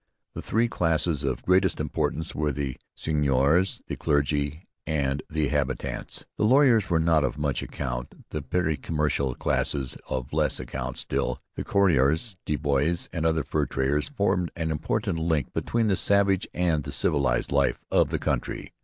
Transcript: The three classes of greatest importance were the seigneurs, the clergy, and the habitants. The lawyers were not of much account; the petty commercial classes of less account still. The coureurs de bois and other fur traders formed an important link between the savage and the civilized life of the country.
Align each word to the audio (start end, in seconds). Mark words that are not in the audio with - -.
The 0.33 0.41
three 0.41 0.67
classes 0.67 1.23
of 1.23 1.43
greatest 1.43 1.79
importance 1.79 2.33
were 2.33 2.51
the 2.51 2.75
seigneurs, 2.95 3.83
the 3.85 3.95
clergy, 3.95 4.67
and 4.87 5.21
the 5.29 5.49
habitants. 5.49 6.25
The 6.37 6.43
lawyers 6.43 6.89
were 6.89 6.97
not 6.99 7.23
of 7.23 7.37
much 7.37 7.61
account; 7.61 8.25
the 8.31 8.41
petty 8.41 8.77
commercial 8.77 9.35
classes 9.35 9.95
of 10.09 10.33
less 10.33 10.59
account 10.59 10.97
still. 10.97 11.39
The 11.53 11.63
coureurs 11.63 12.35
de 12.45 12.55
bois 12.55 13.07
and 13.13 13.27
other 13.27 13.43
fur 13.43 13.67
traders 13.67 14.09
formed 14.09 14.49
an 14.55 14.71
important 14.71 15.19
link 15.19 15.53
between 15.53 15.85
the 15.85 15.95
savage 15.95 16.47
and 16.51 16.83
the 16.83 16.91
civilized 16.91 17.51
life 17.51 17.79
of 17.91 18.09
the 18.09 18.17
country. 18.17 18.73